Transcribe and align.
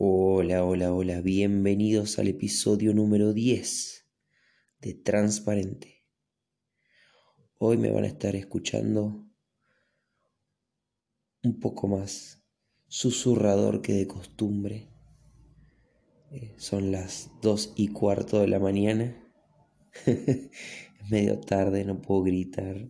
Hola, 0.00 0.64
hola, 0.64 0.94
hola, 0.94 1.20
bienvenidos 1.22 2.20
al 2.20 2.28
episodio 2.28 2.94
número 2.94 3.32
10 3.32 4.06
de 4.80 4.94
Transparente. 4.94 6.04
Hoy 7.58 7.78
me 7.78 7.90
van 7.90 8.04
a 8.04 8.06
estar 8.06 8.36
escuchando 8.36 9.26
un 11.42 11.58
poco 11.58 11.88
más 11.88 12.44
susurrador 12.86 13.82
que 13.82 13.94
de 13.94 14.06
costumbre. 14.06 14.88
Eh, 16.30 16.54
son 16.58 16.92
las 16.92 17.32
2 17.42 17.72
y 17.74 17.88
cuarto 17.88 18.38
de 18.38 18.46
la 18.46 18.60
mañana. 18.60 19.20
es 20.06 20.48
medio 21.10 21.40
tarde, 21.40 21.84
no 21.84 22.00
puedo 22.00 22.22
gritar, 22.22 22.88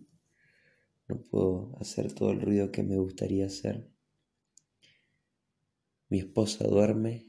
no 1.07 1.19
puedo 1.23 1.75
hacer 1.79 2.13
todo 2.13 2.29
el 2.29 2.41
ruido 2.41 2.71
que 2.71 2.83
me 2.83 2.97
gustaría 2.97 3.47
hacer. 3.47 3.89
Mi 6.09 6.19
esposa 6.19 6.67
duerme, 6.67 7.27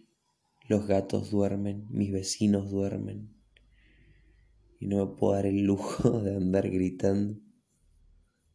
los 0.69 0.87
gatos 0.87 1.31
duermen, 1.31 1.87
mis 1.91 2.13
vecinos 2.13 2.71
duermen. 2.71 3.37
Y 4.79 4.87
no 4.87 5.05
me 5.07 5.17
puedo 5.17 5.35
dar 5.35 5.47
el 5.47 5.65
lujo 5.65 6.21
de 6.23 6.37
andar 6.37 6.71
gritando. 6.71 7.39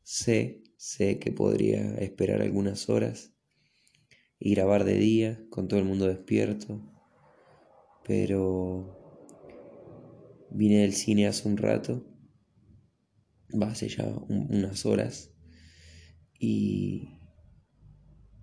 Sé, 0.02 0.64
sé 0.78 1.20
que 1.20 1.32
podría 1.32 1.96
esperar 1.96 2.42
algunas 2.42 2.90
horas 2.90 3.36
y 4.40 4.54
grabar 4.54 4.84
de 4.84 4.98
día 4.98 5.46
con 5.50 5.68
todo 5.68 5.80
el 5.80 5.86
mundo 5.86 6.08
despierto, 6.08 6.82
pero 8.04 8.98
vine 10.52 10.82
del 10.82 10.94
cine 10.94 11.28
hace 11.28 11.48
un 11.48 11.58
rato, 11.58 12.06
va 13.62 13.68
hace 13.68 13.90
ya 13.90 14.06
unas 14.28 14.86
horas, 14.86 15.32
y 16.40 17.10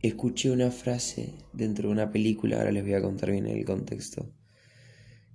escuché 0.03 0.51
una 0.51 0.73
frase 0.73 1.33
dentro 1.53 1.89
de 1.89 1.93
una 1.93 2.11
película, 2.11 2.59
ahora 2.59 2.73
les 2.73 2.83
voy 2.83 2.95
a 2.95 3.03
contar 3.03 3.31
bien 3.31 3.47
el 3.47 3.65
contexto, 3.65 4.35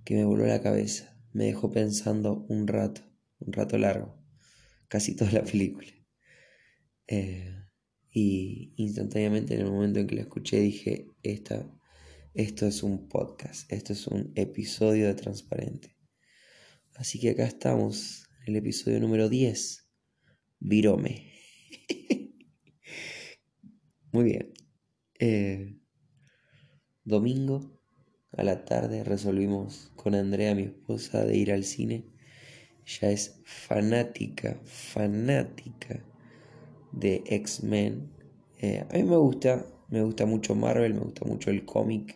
que 0.04 0.16
me 0.16 0.26
voló 0.26 0.46
la 0.46 0.62
cabeza, 0.62 1.18
me 1.32 1.46
dejó 1.46 1.72
pensando 1.72 2.46
un 2.50 2.68
rato, 2.68 3.02
un 3.40 3.54
rato 3.54 3.78
largo, 3.78 4.22
casi 4.90 5.16
toda 5.16 5.32
la 5.32 5.44
película. 5.44 5.88
Eh, 7.08 7.54
y 8.12 8.74
instantáneamente 8.76 9.54
en 9.54 9.62
el 9.62 9.72
momento 9.72 10.00
en 10.00 10.08
que 10.08 10.16
la 10.16 10.22
escuché 10.22 10.60
dije, 10.60 11.08
Esta, 11.24 11.66
esto 12.34 12.68
es 12.68 12.84
un 12.84 13.08
podcast, 13.08 13.72
esto 13.72 13.94
es 13.94 14.06
un 14.08 14.34
episodio 14.36 15.08
de 15.08 15.14
Transparente. 15.14 15.96
Así 16.96 17.20
que 17.20 17.30
acá 17.30 17.46
estamos, 17.46 18.28
en 18.42 18.54
el 18.54 18.56
episodio 18.58 19.00
número 19.00 19.30
10, 19.30 19.88
Virome. 20.60 21.32
Muy 24.12 24.24
bien. 24.24 24.57
Eh, 25.20 25.76
domingo 27.04 27.82
a 28.34 28.44
la 28.44 28.66
tarde 28.66 29.04
resolvimos 29.04 29.92
con 29.96 30.14
Andrea, 30.14 30.54
mi 30.54 30.64
esposa, 30.64 31.26
de 31.26 31.36
ir 31.36 31.52
al 31.52 31.64
cine. 31.64 32.06
Ella 32.86 33.12
es 33.12 33.42
fanática, 33.46 34.60
fanática 34.66 36.06
de 36.92 37.24
X-Men. 37.26 38.12
Eh, 38.60 38.86
a 38.88 38.94
mí 38.94 39.04
me 39.04 39.18
gusta, 39.18 39.66
me 39.90 40.04
gusta 40.04 40.26
mucho 40.28 40.54
Marvel, 40.54 40.94
me 40.94 41.00
gusta 41.02 41.26
mucho 41.26 41.50
el 41.50 41.66
cómic, 41.66 42.16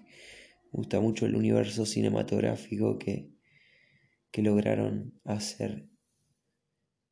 me 0.71 0.77
gusta 0.77 0.99
mucho 0.99 1.25
el 1.25 1.36
universo 1.36 1.86
cinematográfico 1.86 2.99
que, 2.99 3.31
que 4.31 4.41
lograron 4.43 5.19
hacer. 5.23 5.88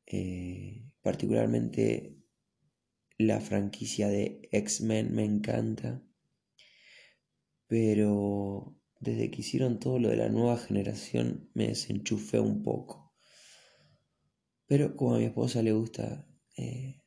Eh, 0.06 0.84
particularmente 1.02 2.19
la 3.20 3.38
franquicia 3.38 4.08
de 4.08 4.48
X-Men 4.50 5.14
me 5.14 5.24
encanta. 5.24 6.02
Pero 7.66 8.80
desde 8.98 9.30
que 9.30 9.42
hicieron 9.42 9.78
todo 9.78 9.98
lo 9.98 10.08
de 10.08 10.16
la 10.16 10.30
nueva 10.30 10.56
generación 10.56 11.50
me 11.52 11.68
desenchufé 11.68 12.40
un 12.40 12.62
poco. 12.62 13.14
Pero 14.66 14.96
como 14.96 15.16
a 15.16 15.18
mi 15.18 15.24
esposa 15.24 15.62
le 15.62 15.72
gusta, 15.72 16.26
eh, 16.56 17.02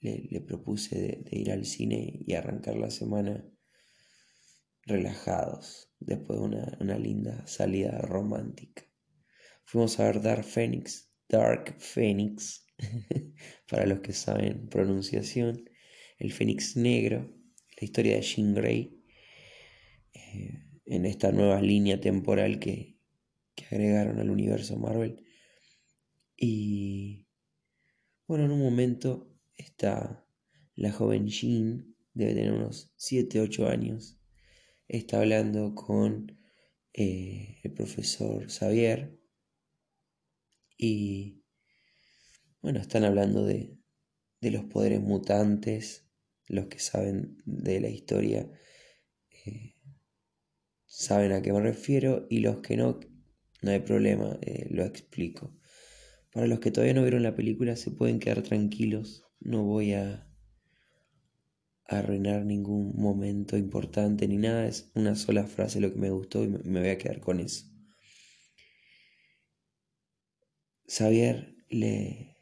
le, 0.00 0.40
propuse 0.40 0.98
de, 0.98 1.38
ir 1.38 1.52
al 1.52 1.66
cine 1.66 2.22
y 2.24 2.32
arrancar 2.32 2.76
la 2.76 2.90
semana 2.90 3.44
relajados 4.84 5.92
después 5.98 6.38
de 6.38 6.46
una, 6.46 6.78
una 6.80 6.98
linda 6.98 7.46
salida 7.46 7.98
romántica. 7.98 8.84
Fuimos 9.64 10.00
a 10.00 10.04
ver 10.04 10.22
Dark 10.22 10.44
Phoenix, 10.44 11.12
Dark 11.28 11.76
Phoenix, 11.78 12.64
para 13.68 13.86
los 13.86 14.00
que 14.00 14.12
saben 14.12 14.68
pronunciación, 14.68 15.68
el 16.18 16.32
Fénix 16.32 16.76
Negro, 16.76 17.30
la 17.80 17.84
historia 17.84 18.16
de 18.16 18.22
Jean 18.22 18.54
Grey, 18.54 19.02
eh, 20.12 20.62
en 20.86 21.06
esta 21.06 21.32
nueva 21.32 21.60
línea 21.60 22.00
temporal 22.00 22.58
que, 22.58 22.98
agregaron 23.70 24.18
al 24.18 24.30
universo 24.30 24.78
Marvel. 24.78 25.22
Y 26.34 27.26
bueno, 28.26 28.46
en 28.46 28.52
un 28.52 28.60
momento 28.60 29.30
está 29.54 30.26
la 30.76 30.90
joven 30.92 31.28
Jean, 31.28 31.94
debe 32.14 32.34
tener 32.34 32.52
unos 32.52 32.90
7, 32.96 33.38
8 33.38 33.68
años, 33.68 34.18
está 34.88 35.18
hablando 35.20 35.74
con 35.74 36.38
eh, 36.94 37.60
el 37.62 37.72
profesor 37.72 38.50
Xavier 38.50 39.20
y 40.78 41.39
bueno, 42.62 42.80
están 42.80 43.04
hablando 43.04 43.44
de, 43.44 43.76
los 44.40 44.64
poderes 44.64 45.00
mutantes, 45.00 46.06
los 46.46 46.66
que 46.66 46.78
saben 46.78 47.36
de 47.44 47.80
la 47.80 47.88
historia 47.88 48.50
eh, 49.46 49.74
saben 50.86 51.32
a 51.32 51.42
qué 51.42 51.52
me 51.52 51.60
refiero 51.60 52.26
y 52.28 52.40
los 52.40 52.58
que 52.58 52.76
no, 52.76 53.00
no 53.62 53.70
hay 53.70 53.80
problema, 53.80 54.38
eh, 54.42 54.66
lo 54.70 54.84
explico. 54.84 55.56
Para 56.32 56.46
los 56.46 56.60
que 56.60 56.70
todavía 56.70 56.94
no 56.94 57.02
vieron 57.02 57.22
la 57.22 57.34
película 57.34 57.76
se 57.76 57.90
pueden 57.90 58.18
quedar 58.18 58.42
tranquilos, 58.42 59.24
no 59.40 59.64
voy 59.64 59.92
a 59.92 60.26
arruinar 61.86 62.44
ningún 62.44 62.94
momento 62.96 63.56
importante 63.56 64.28
ni 64.28 64.36
nada, 64.36 64.66
es 64.66 64.90
una 64.94 65.16
sola 65.16 65.46
frase 65.46 65.80
lo 65.80 65.92
que 65.92 65.98
me 65.98 66.10
gustó 66.10 66.44
y 66.44 66.48
me 66.48 66.80
voy 66.80 66.90
a 66.90 66.98
quedar 66.98 67.20
con 67.20 67.40
eso. 67.40 67.66
Xavier 70.86 71.54
le, 71.68 72.36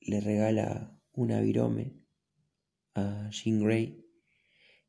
le 0.00 0.20
regala 0.20 0.98
una 1.12 1.40
virome 1.40 2.00
a 2.94 3.28
Jean 3.30 3.62
Grey 3.62 4.06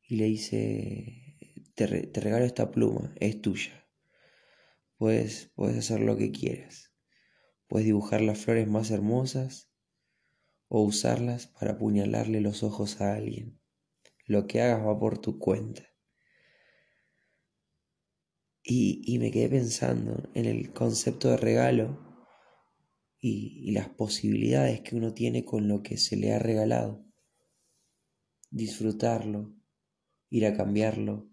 y 0.02 0.16
le 0.16 0.24
dice, 0.24 1.36
te, 1.74 1.86
regalo 1.86 2.44
esta 2.44 2.70
pluma, 2.70 3.14
es 3.20 3.40
tuya. 3.40 3.88
Puedes, 4.96 5.50
puedes 5.54 5.78
hacer 5.78 6.00
lo 6.00 6.16
que 6.16 6.30
quieras. 6.30 6.92
Puedes 7.66 7.86
dibujar 7.86 8.20
las 8.20 8.38
flores 8.38 8.68
más 8.68 8.90
hermosas 8.90 9.70
o 10.68 10.82
usarlas 10.82 11.46
para 11.46 11.72
apuñalarle 11.72 12.40
los 12.40 12.62
ojos 12.62 13.00
a 13.00 13.14
alguien. 13.14 13.60
Lo 14.26 14.46
que 14.46 14.60
hagas 14.60 14.86
va 14.86 14.98
por 14.98 15.18
tu 15.18 15.38
cuenta. 15.38 15.82
Y, 18.62 19.02
y 19.04 19.18
me 19.18 19.30
quedé 19.30 19.48
pensando 19.48 20.30
en 20.34 20.44
el 20.46 20.72
concepto 20.72 21.30
de 21.30 21.36
regalo 21.36 22.11
y, 23.24 23.70
las 23.70 23.88
posibilidades 23.88 24.80
que 24.80 24.96
uno 24.96 25.14
tiene 25.14 25.44
con 25.44 25.68
lo 25.68 25.82
que 25.82 25.96
se 25.96 26.16
le 26.16 26.32
ha 26.32 26.40
regalado. 26.40 27.06
Disfrutarlo, 28.50 29.54
ir 30.28 30.44
a 30.44 30.56
cambiarlo 30.56 31.30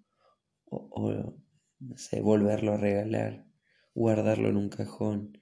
o, 0.66 1.34
no 1.80 1.98
sé, 1.98 2.22
volverlo 2.22 2.74
a 2.74 2.78
regalar, 2.78 3.48
guardarlo 3.96 4.50
en 4.50 4.58
un 4.58 4.70
cajón. 4.70 5.42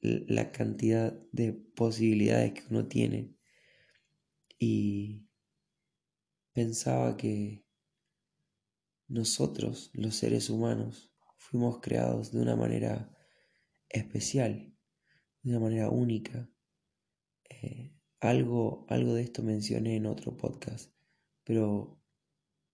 La 0.00 0.50
cantidad 0.50 1.12
de 1.30 1.52
posibilidades 1.52 2.54
que 2.54 2.62
uno 2.70 2.88
tiene. 2.88 3.36
Y 4.58 5.28
pensaba 6.54 7.18
que 7.18 7.66
nosotros, 9.08 9.90
los 9.92 10.16
seres 10.16 10.48
humanos, 10.48 11.12
fuimos 11.36 11.80
creados 11.80 12.32
de 12.32 12.40
una 12.40 12.56
manera 12.56 13.14
especial 13.90 14.69
de 15.42 15.50
una 15.50 15.60
manera 15.60 15.90
única. 15.90 16.48
Eh, 17.48 17.92
algo, 18.20 18.86
algo 18.88 19.14
de 19.14 19.22
esto 19.22 19.42
mencioné 19.42 19.96
en 19.96 20.06
otro 20.06 20.36
podcast, 20.36 20.92
pero 21.44 21.98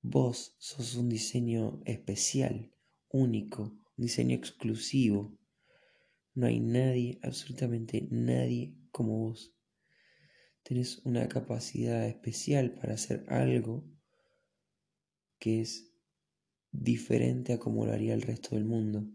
vos 0.02 0.56
sos 0.58 0.96
un 0.96 1.08
diseño 1.08 1.80
especial, 1.84 2.72
único, 3.08 3.62
un 3.62 4.02
diseño 4.04 4.36
exclusivo. 4.36 5.38
No 6.34 6.46
hay 6.46 6.60
nadie, 6.60 7.18
absolutamente 7.22 8.08
nadie 8.10 8.76
como 8.90 9.28
vos. 9.28 9.54
Tenés 10.62 10.98
una 11.04 11.28
capacidad 11.28 12.06
especial 12.06 12.74
para 12.74 12.94
hacer 12.94 13.24
algo 13.28 13.84
que 15.38 15.60
es 15.60 15.92
diferente 16.72 17.52
a 17.52 17.58
como 17.58 17.86
lo 17.86 17.92
haría 17.92 18.14
el 18.14 18.22
resto 18.22 18.56
del 18.56 18.64
mundo. 18.64 19.06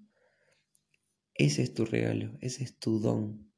Ese 1.42 1.64
es 1.64 1.74
tu 1.74 1.86
regalo, 1.86 2.38
ese 2.40 2.64
es 2.64 2.78
tu 2.78 3.00
don. 3.00 3.52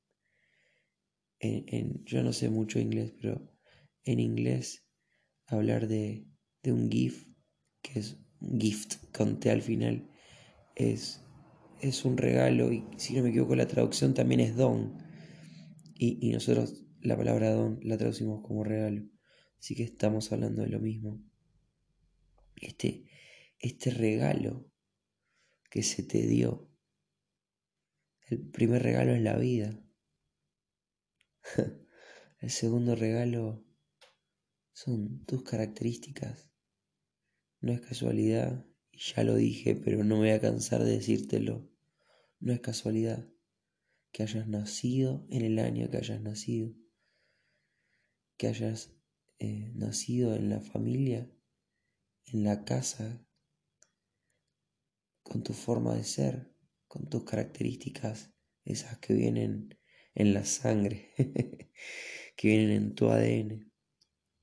En, 1.41 2.05
yo 2.05 2.23
no 2.23 2.31
sé 2.31 2.49
mucho 2.49 2.79
inglés, 2.79 3.13
pero 3.19 3.53
en 4.05 4.21
inglés 4.21 4.87
hablar 5.47 5.89
de, 5.89 6.25
de 6.61 6.71
un 6.71 6.89
GIF, 6.89 7.27
que 7.81 7.99
es 7.99 8.17
gift 8.57 9.11
conté 9.11 9.51
al 9.51 9.61
final, 9.61 10.09
es, 10.77 11.25
es 11.81 12.05
un 12.05 12.15
regalo 12.15 12.71
y 12.71 12.85
si 12.95 13.15
no 13.15 13.23
me 13.23 13.31
equivoco 13.31 13.53
la 13.57 13.67
traducción 13.67 14.13
también 14.13 14.39
es 14.39 14.55
don. 14.55 14.97
Y, 15.93 16.25
y 16.25 16.31
nosotros 16.31 16.85
la 17.01 17.17
palabra 17.17 17.51
don 17.51 17.81
la 17.83 17.97
traducimos 17.97 18.41
como 18.43 18.63
regalo. 18.63 19.03
Así 19.59 19.75
que 19.75 19.83
estamos 19.83 20.31
hablando 20.31 20.61
de 20.61 20.69
lo 20.69 20.79
mismo. 20.79 21.21
Este, 22.55 23.09
este 23.59 23.89
regalo 23.89 24.71
que 25.69 25.83
se 25.83 26.03
te 26.03 26.25
dio. 26.25 26.72
El 28.33 28.49
primer 28.49 28.81
regalo 28.81 29.13
es 29.13 29.21
la 29.21 29.37
vida. 29.37 29.79
El 32.39 32.49
segundo 32.49 32.95
regalo 32.95 33.63
son 34.71 35.23
tus 35.25 35.43
características. 35.43 36.49
No 37.61 37.73
es 37.73 37.81
casualidad, 37.81 38.65
y 38.91 38.97
ya 38.97 39.23
lo 39.23 39.35
dije, 39.35 39.75
pero 39.75 40.03
no 40.03 40.15
me 40.15 40.21
voy 40.21 40.29
a 40.31 40.41
cansar 40.41 40.83
de 40.83 40.93
decírtelo. 40.93 41.69
No 42.39 42.53
es 42.53 42.59
casualidad 42.59 43.29
que 44.11 44.23
hayas 44.23 44.47
nacido 44.47 45.27
en 45.29 45.43
el 45.43 45.59
año 45.59 45.91
que 45.91 45.97
hayas 45.97 46.19
nacido, 46.19 46.73
que 48.37 48.47
hayas 48.47 48.95
eh, 49.37 49.71
nacido 49.75 50.33
en 50.33 50.49
la 50.49 50.59
familia, 50.59 51.31
en 52.25 52.43
la 52.43 52.65
casa, 52.65 53.23
con 55.21 55.43
tu 55.43 55.53
forma 55.53 55.93
de 55.93 56.03
ser, 56.03 56.52
con 56.93 57.09
tus 57.09 57.23
características, 57.23 58.35
esas 58.65 58.99
que 58.99 59.15
vienen 59.15 59.79
en 60.13 60.35
la 60.35 60.45
sangre, 60.45 61.11
que 62.37 62.47
vienen 62.47 62.69
en 62.69 62.93
tu 62.93 63.09
ADN. 63.09 63.71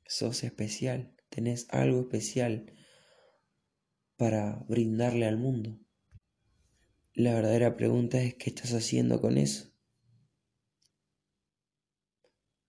Sos 0.04 0.42
especial, 0.42 1.14
tenés 1.28 1.68
algo 1.70 2.00
especial 2.00 2.74
para 4.16 4.64
brindarle 4.68 5.26
al 5.26 5.36
mundo. 5.36 5.78
La 7.14 7.34
verdadera 7.34 7.76
pregunta 7.76 8.20
es 8.20 8.34
¿qué 8.34 8.50
estás 8.50 8.74
haciendo 8.74 9.20
con 9.20 9.38
eso? 9.38 9.72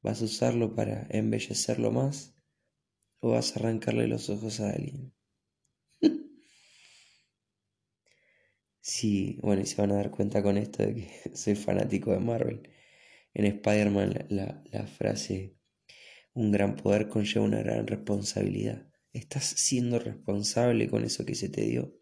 ¿Vas 0.04 0.22
a 0.22 0.26
usarlo 0.26 0.76
para 0.76 1.08
embellecerlo 1.10 1.90
más 1.90 2.36
o 3.20 3.32
vas 3.32 3.58
a 3.58 3.60
arrancarle 3.62 4.06
los 4.06 4.30
ojos 4.30 4.60
a 4.60 4.70
alguien? 4.70 5.12
Sí, 8.92 9.40
bueno, 9.42 9.62
y 9.62 9.66
se 9.66 9.82
van 9.82 9.92
a 9.92 9.96
dar 9.96 10.12
cuenta 10.12 10.44
con 10.44 10.58
esto 10.58 10.84
de 10.84 10.96
que 10.96 11.32
soy 11.36 11.56
fanático 11.56 12.12
de 12.12 12.20
Marvel. 12.20 12.70
En 13.34 13.46
Spider-Man 13.46 14.28
la, 14.30 14.62
la 14.72 14.86
frase, 14.88 15.56
un 16.34 16.52
gran 16.52 16.76
poder 16.76 17.08
conlleva 17.08 17.46
una 17.46 17.64
gran 17.64 17.88
responsabilidad. 17.88 18.88
¿Estás 19.14 19.46
siendo 19.46 20.00
responsable 20.00 20.90
con 20.90 21.04
eso 21.06 21.26
que 21.26 21.36
se 21.36 21.50
te 21.50 21.62
dio? 21.62 21.98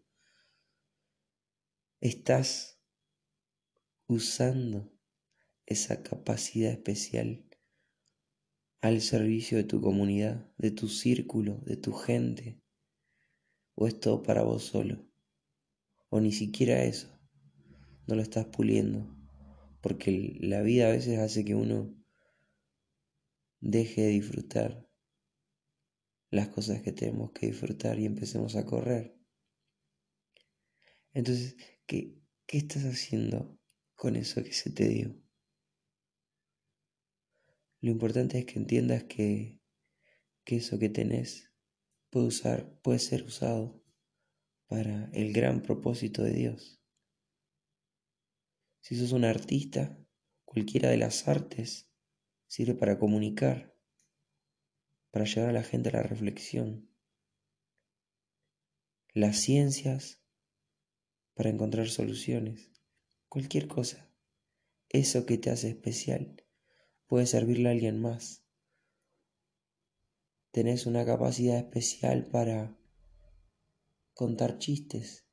¿Estás 2.00 2.80
usando 4.06 4.92
esa 5.66 6.02
capacidad 6.02 6.72
especial 6.72 7.44
al 8.80 9.00
servicio 9.00 9.58
de 9.58 9.64
tu 9.64 9.80
comunidad, 9.80 10.52
de 10.56 10.72
tu 10.72 10.88
círculo, 10.88 11.58
de 11.66 11.76
tu 11.76 11.92
gente? 11.92 12.60
¿O 13.74 13.86
es 13.86 14.00
todo 14.00 14.22
para 14.22 14.42
vos 14.42 14.64
solo? 14.64 15.09
¿O 16.10 16.20
ni 16.20 16.32
siquiera 16.32 16.84
eso? 16.84 17.08
No 18.06 18.16
lo 18.16 18.22
estás 18.22 18.46
puliendo. 18.46 19.16
Porque 19.80 20.36
la 20.40 20.60
vida 20.60 20.88
a 20.88 20.90
veces 20.90 21.18
hace 21.18 21.44
que 21.44 21.54
uno 21.54 21.94
deje 23.60 24.02
de 24.02 24.08
disfrutar 24.08 24.86
las 26.30 26.48
cosas 26.48 26.82
que 26.82 26.92
tenemos 26.92 27.32
que 27.32 27.46
disfrutar 27.46 27.98
y 27.98 28.06
empecemos 28.06 28.56
a 28.56 28.66
correr. 28.66 29.16
Entonces, 31.12 31.56
¿qué, 31.86 32.20
qué 32.46 32.58
estás 32.58 32.84
haciendo 32.84 33.58
con 33.94 34.16
eso 34.16 34.42
que 34.42 34.52
se 34.52 34.70
te 34.70 34.88
dio? 34.88 35.16
Lo 37.80 37.90
importante 37.90 38.38
es 38.38 38.44
que 38.44 38.58
entiendas 38.58 39.04
que, 39.04 39.60
que 40.44 40.56
eso 40.56 40.78
que 40.78 40.88
tenés 40.88 41.52
puede, 42.10 42.26
usar, 42.26 42.78
puede 42.82 42.98
ser 42.98 43.22
usado 43.22 43.79
para 44.70 45.10
el 45.12 45.32
gran 45.32 45.62
propósito 45.62 46.22
de 46.22 46.30
Dios. 46.30 46.80
Si 48.78 48.94
sos 48.94 49.10
un 49.10 49.24
artista, 49.24 49.98
cualquiera 50.44 50.90
de 50.90 50.96
las 50.96 51.26
artes 51.26 51.90
sirve 52.46 52.74
para 52.74 52.96
comunicar, 52.96 53.76
para 55.10 55.24
llevar 55.24 55.50
a 55.50 55.54
la 55.54 55.64
gente 55.64 55.88
a 55.88 55.94
la 55.94 56.04
reflexión. 56.04 56.88
Las 59.12 59.38
ciencias 59.38 60.22
para 61.34 61.50
encontrar 61.50 61.88
soluciones. 61.88 62.70
Cualquier 63.28 63.66
cosa. 63.66 64.14
Eso 64.88 65.26
que 65.26 65.36
te 65.36 65.50
hace 65.50 65.70
especial 65.70 66.46
puede 67.08 67.26
servirle 67.26 67.70
a 67.70 67.72
alguien 67.72 68.00
más. 68.00 68.46
Tenés 70.52 70.86
una 70.86 71.04
capacidad 71.04 71.58
especial 71.58 72.28
para 72.28 72.79
contar 74.14 74.58
chistes. 74.58 75.26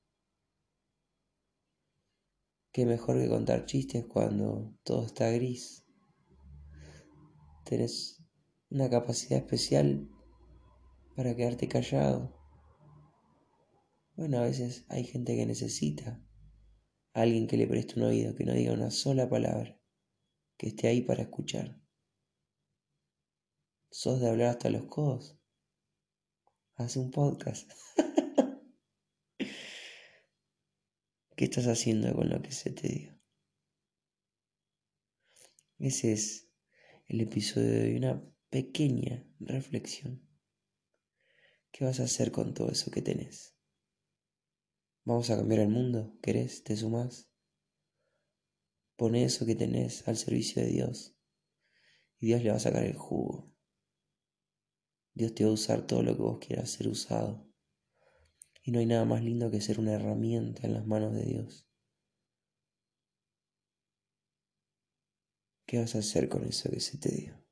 Qué 2.72 2.86
mejor 2.86 3.20
que 3.20 3.28
contar 3.28 3.66
chistes 3.66 4.06
cuando 4.06 4.78
todo 4.84 5.06
está 5.06 5.30
gris. 5.32 5.86
Tenés 7.66 8.24
una 8.70 8.90
capacidad 8.90 9.40
especial 9.40 10.10
para 11.16 11.36
quedarte 11.36 11.68
callado. 11.68 12.36
Bueno, 14.16 14.40
a 14.40 14.44
veces 14.44 14.86
hay 14.90 15.04
gente 15.04 15.36
que 15.36 15.46
necesita 15.46 16.24
alguien 17.14 17.48
que 17.48 17.58
le 17.58 17.68
preste 17.68 18.00
un 18.00 18.06
oído, 18.06 18.36
que 18.36 18.46
no 18.46 18.54
diga 18.54 18.74
una 18.74 18.92
sola 18.92 19.30
palabra 19.30 19.78
que 20.58 20.68
esté 20.68 20.88
ahí 20.88 21.02
para 21.02 21.24
escuchar. 21.24 21.80
¿Sos 23.90 24.20
de 24.20 24.30
hablar 24.30 24.50
hasta 24.50 24.70
los 24.70 24.84
codos? 24.84 25.40
Hace 26.76 27.00
un 27.00 27.12
podcast. 27.12 27.72
¿Qué 31.38 31.46
estás 31.46 31.68
haciendo 31.68 32.16
con 32.16 32.30
lo 32.30 32.42
que 32.42 32.52
se 32.52 32.72
te 32.72 32.88
dio? 32.88 33.22
Ese 35.78 36.12
es 36.12 36.50
el 37.06 37.22
episodio 37.22 37.70
de 37.70 37.96
una 37.96 38.28
pequeña 38.50 39.24
reflexión. 39.40 40.28
¿Qué 41.72 41.86
vas 41.86 42.00
a 42.00 42.06
hacer 42.06 42.32
con 42.32 42.56
todo 42.56 42.72
eso 42.72 42.90
que 42.90 43.04
tenés? 43.04 43.56
¿Vamos 45.04 45.30
a 45.30 45.38
cambiar 45.38 45.62
el 45.62 45.70
mundo? 45.70 46.18
¿Querés? 46.24 46.64
¿Te 46.64 46.76
sumás? 46.76 47.30
Pone 48.96 49.24
eso 49.24 49.46
que 49.46 49.54
tenés 49.54 50.08
al 50.08 50.18
servicio 50.18 50.64
de 50.64 50.70
Dios 50.70 51.20
y 52.18 52.26
Dios 52.26 52.42
le 52.42 52.50
va 52.50 52.56
a 52.56 52.60
sacar 52.60 52.84
el 52.84 52.96
jugo. 52.96 53.54
Dios 55.14 55.36
te 55.36 55.44
va 55.44 55.52
a 55.52 55.54
usar 55.54 55.86
todo 55.86 56.02
lo 56.02 56.16
que 56.16 56.24
vos 56.24 56.40
quieras 56.40 56.72
ser 56.72 56.88
usado. 56.88 57.47
Y 58.68 58.72
no 58.72 58.78
hay 58.78 58.86
nada 58.86 59.04
más 59.04 59.24
lindo 59.24 59.50
que 59.50 59.62
ser 59.62 59.80
una 59.80 59.94
herramienta 59.94 60.68
en 60.68 60.74
las 60.74 60.86
manos 60.86 61.12
de 61.16 61.24
Dios. 61.24 61.66
¿Qué 65.66 65.78
vas 65.80 65.96
a 65.96 66.00
hacer 66.00 66.28
con 66.30 66.44
eso 66.46 66.70
que 66.70 66.80
se 66.80 66.98
te 66.98 67.10
dio? 67.10 67.47